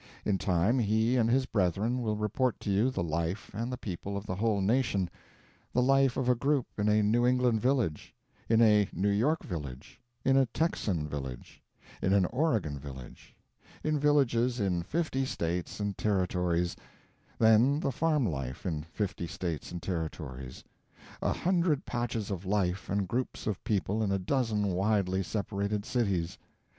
In 0.25 0.39
time 0.39 0.79
he 0.79 1.15
and 1.15 1.29
his 1.29 1.45
brethren 1.45 2.01
will 2.01 2.15
report 2.15 2.59
to 2.61 2.71
you 2.71 2.89
the 2.89 3.03
life 3.03 3.51
and 3.53 3.71
the 3.71 3.77
people 3.77 4.17
of 4.17 4.25
the 4.25 4.33
whole 4.37 4.59
nation 4.59 5.11
the 5.73 5.81
life 5.83 6.17
of 6.17 6.27
a 6.27 6.33
group 6.33 6.65
in 6.79 6.89
a 6.89 7.03
New 7.03 7.23
England 7.23 7.61
village; 7.61 8.15
in 8.49 8.63
a 8.63 8.89
New 8.93 9.11
York 9.11 9.43
village; 9.43 10.01
in 10.25 10.37
a 10.37 10.47
Texan 10.47 11.07
village; 11.07 11.61
in 12.01 12.13
an 12.13 12.25
Oregon 12.25 12.79
village; 12.79 13.35
in 13.83 13.99
villages 13.99 14.59
in 14.59 14.81
fifty 14.81 15.23
States 15.23 15.79
and 15.79 15.95
Territories; 15.95 16.75
then 17.37 17.79
the 17.79 17.91
farm 17.91 18.25
life 18.25 18.65
in 18.65 18.81
fifty 18.81 19.27
States 19.27 19.71
and 19.71 19.83
Territories; 19.83 20.63
a 21.21 21.31
hundred 21.31 21.85
patches 21.85 22.31
of 22.31 22.43
life 22.43 22.89
and 22.89 23.07
groups 23.07 23.45
of 23.45 23.63
people 23.63 24.01
in 24.01 24.11
a 24.11 24.17
dozen 24.17 24.69
widely 24.69 25.21
separated 25.21 25.85
cities. 25.85 26.39